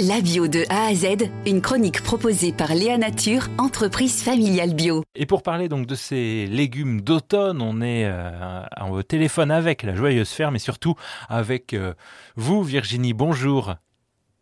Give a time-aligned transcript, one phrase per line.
[0.00, 5.04] La bio de A à Z, une chronique proposée par Léa Nature, entreprise familiale bio.
[5.14, 9.94] Et pour parler donc de ces légumes d'automne, on est euh, au téléphone avec la
[9.94, 10.96] Joyeuse Ferme et surtout
[11.28, 11.94] avec euh,
[12.34, 13.12] vous, Virginie.
[13.12, 13.76] Bonjour.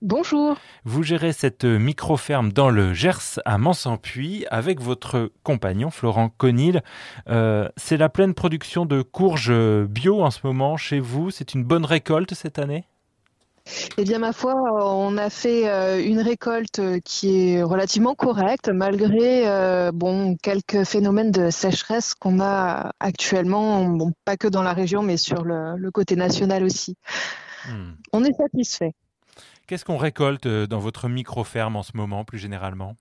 [0.00, 0.56] Bonjour.
[0.84, 6.80] Vous gérez cette micro-ferme dans le Gers à Mansampuy avec votre compagnon Florent Conil.
[7.28, 9.52] Euh, c'est la pleine production de courges
[9.84, 11.30] bio en ce moment chez vous.
[11.30, 12.86] C'est une bonne récolte cette année?
[13.96, 19.48] Eh bien, ma foi, on a fait euh, une récolte qui est relativement correcte, malgré
[19.48, 25.02] euh, bon quelques phénomènes de sécheresse qu'on a actuellement, bon, pas que dans la région,
[25.02, 26.96] mais sur le, côté national aussi.
[27.68, 27.92] Hmm.
[28.12, 28.94] On est satisfait.
[29.66, 32.96] Qu'est-ce qu'on récolte euh, dans votre micro-ferme en ce moment, plus généralement?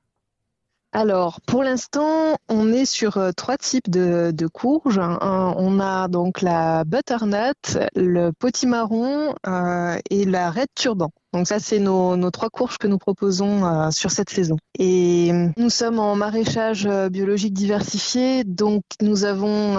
[0.93, 4.99] Alors, pour l'instant, on est sur euh, trois types de, courges.
[4.99, 11.09] on a donc la butternut, le potimarron euh, et la red turban.
[11.31, 14.57] Donc ça, c'est nos, trois courges que nous proposons euh, sur cette saison.
[14.79, 19.75] Et nous sommes en maraîchage biologique diversifié, donc nous avons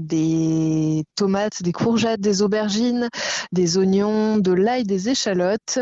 [0.00, 3.08] des tomates, des courgettes, des aubergines,
[3.52, 5.78] des oignons, de l'ail, des échalotes,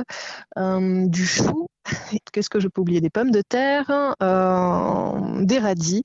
[0.58, 1.67] du chou
[2.32, 3.00] qu'est-ce que je peux oublier?
[3.00, 3.90] Des pommes de terre,
[4.22, 6.02] euh, des radis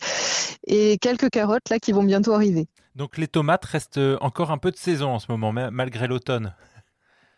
[0.68, 2.68] et quelques carottes là qui vont bientôt arriver.
[2.96, 6.54] Donc les tomates restent encore un peu de saison en ce moment, malgré l'automne.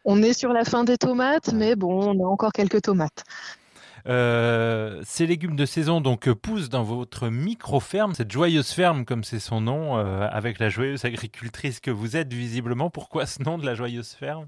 [0.03, 3.23] On est sur la fin des tomates, mais bon, on a encore quelques tomates.
[4.07, 9.39] Euh, ces légumes de saison donc poussent dans votre micro-ferme, cette joyeuse ferme comme c'est
[9.39, 12.91] son nom, euh, avec la joyeuse agricultrice que vous êtes visiblement.
[12.91, 14.47] Pourquoi ce nom de la joyeuse ferme?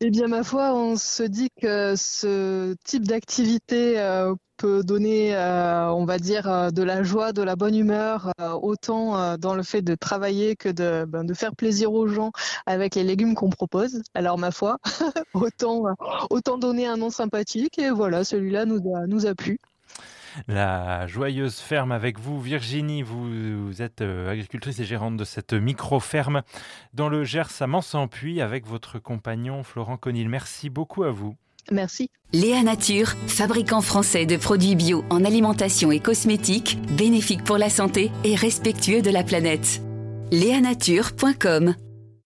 [0.00, 5.90] Eh bien, ma foi, on se dit que ce type d'activité euh, peut donner, euh,
[5.92, 8.32] on va dire, euh, de la joie, de la bonne humeur,
[8.62, 12.32] autant dans le fait de travailler que de, ben, de faire plaisir aux gens
[12.66, 14.02] avec les légumes qu'on propose.
[14.14, 14.78] Alors, ma foi,
[15.34, 15.84] autant,
[16.30, 17.78] autant donner un nom sympathique.
[17.78, 19.58] Et voilà, celui-là nous a plu
[20.46, 22.40] la joyeuse ferme avec vous.
[22.40, 26.42] Virginie, vous, êtes euh, agricultrice et gérante de cette micro-ferme
[26.94, 30.28] dans le Gers à Mansampuy avec votre compagnon Florent Conil.
[30.28, 31.36] Merci beaucoup à vous.
[31.70, 32.10] Merci.
[32.32, 38.10] Léa Nature, fabricant français de produits bio en alimentation et cosmétiques, bénéfique pour la santé
[38.24, 39.82] et respectueux de la planète.
[40.30, 41.74] Léanature.com